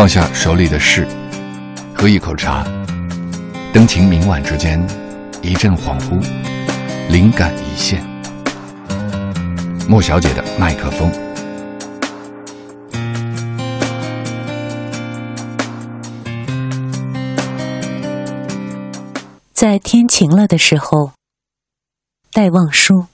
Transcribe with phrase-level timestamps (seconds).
[0.00, 1.06] 放下手里的事，
[1.94, 2.64] 喝一口茶，
[3.70, 4.82] 灯情明晚之间，
[5.42, 6.18] 一阵恍惚，
[7.10, 8.02] 灵感一现。
[9.86, 11.12] 莫小姐的麦克风。
[19.52, 21.12] 在天晴了的时候，
[22.32, 23.04] 戴望舒。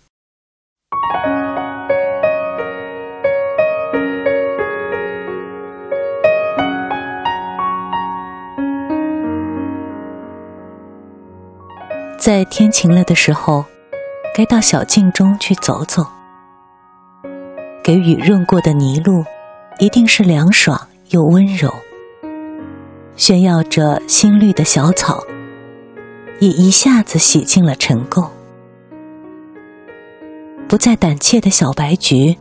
[12.27, 13.65] 在天晴了的时候，
[14.35, 16.05] 该到小径中去走走。
[17.85, 19.25] 给雨润过的泥路，
[19.79, 21.73] 一定是凉爽又温柔。
[23.15, 25.23] 炫耀着新绿的小草，
[26.41, 28.29] 也一下子洗净了尘垢。
[30.66, 32.37] 不再胆怯的小白菊，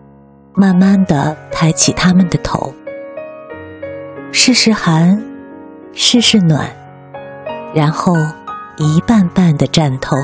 [0.56, 2.74] 慢慢的抬起它们的头，
[4.32, 5.24] 试试寒，
[5.94, 6.76] 试试暖，
[7.76, 8.16] 然后。
[8.78, 10.18] 一瓣瓣的绽透，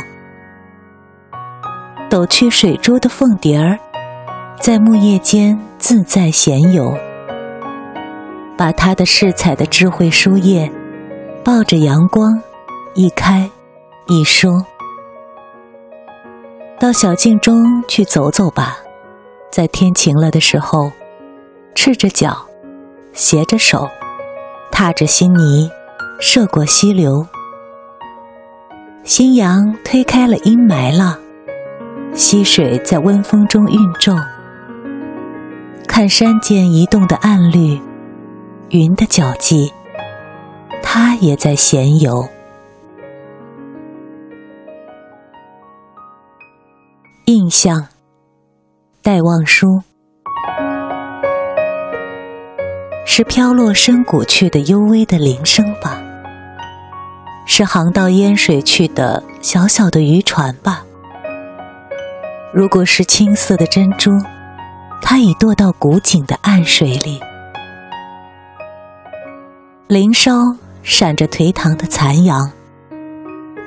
[2.09, 3.79] 抖去水珠的凤蝶儿，
[4.59, 6.93] 在木叶间自在闲游，
[8.57, 10.69] 把它的饰彩的智慧书页，
[11.45, 12.41] 抱着阳光，
[12.93, 13.49] 一开
[14.07, 14.49] 一收。
[16.77, 18.79] 到小径中去走走吧，
[19.49, 20.91] 在天晴了的时候，
[21.73, 22.45] 赤着脚，
[23.13, 23.89] 携着手，
[24.73, 25.71] 踏着新泥，
[26.19, 27.25] 涉过溪流。
[29.11, 31.19] 新阳推开了阴霾了，
[32.13, 34.15] 溪水在温风中韵皱。
[35.85, 37.77] 看山间移动的暗绿，
[38.69, 39.73] 云的脚迹，
[40.81, 42.25] 它也在闲游。
[47.25, 47.87] 印象，
[49.03, 49.81] 戴望舒，
[53.05, 56.01] 是飘落深谷去的幽微的铃声吧。
[57.53, 60.85] 是航到烟水去的小小的渔船吧？
[62.53, 64.09] 如果是青色的珍珠，
[65.01, 67.19] 它已堕到古井的暗水里。
[69.87, 72.49] 林梢闪着颓唐的残阳，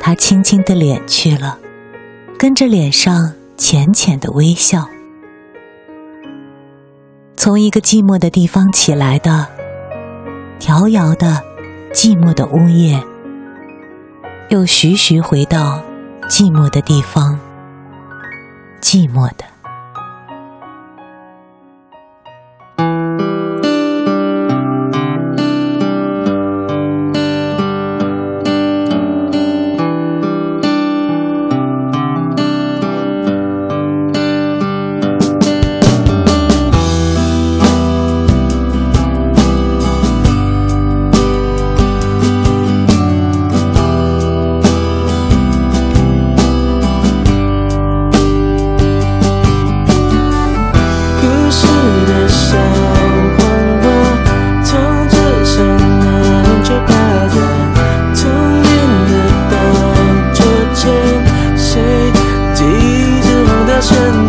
[0.00, 1.58] 它轻轻的敛去了，
[2.38, 4.88] 跟着脸上浅浅的微笑。
[7.36, 9.46] 从一个寂寞的地方起来的，
[10.58, 11.42] 迢遥的
[11.92, 12.98] 寂寞的呜咽。
[14.54, 15.82] 又徐徐回到
[16.28, 17.36] 寂寞的地方，
[18.80, 19.53] 寂寞的。
[63.84, 64.23] 见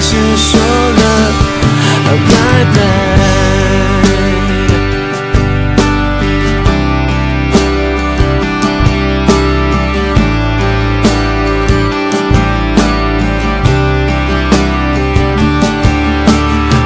[0.00, 1.00] 是说了
[2.06, 2.32] 拜
[2.74, 2.78] 拜。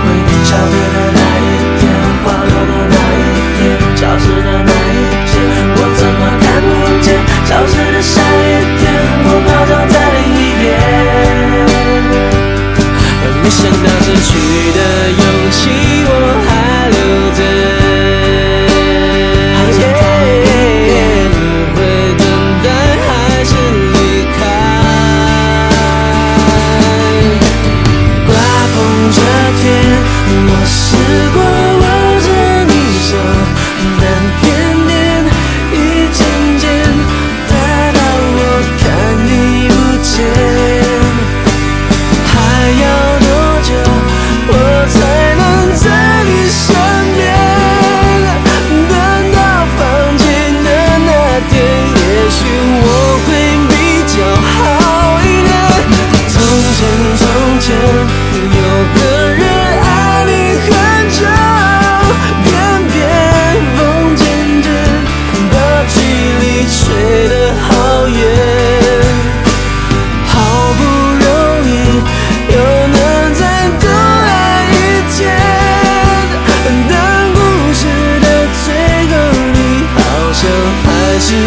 [0.06, 1.48] 为你消失的那一
[1.78, 1.82] 天，
[2.24, 3.22] 花落的那一
[3.58, 3.60] 天，
[3.96, 4.96] 消失的那一
[5.26, 5.32] 切，
[5.76, 6.66] 我怎么看不
[7.02, 7.06] 见？
[7.44, 8.40] 消失的下雨
[8.78, 8.82] 天，
[9.24, 9.89] 我好像。
[13.50, 15.99] 想到失去的勇气。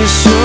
[0.03, 0.42] deixou